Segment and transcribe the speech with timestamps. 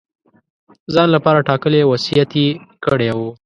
[0.93, 2.47] ځان لپاره ټاکلی او وصیت یې
[2.85, 3.29] کړی وو.